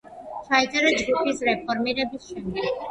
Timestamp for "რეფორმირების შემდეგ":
1.51-2.77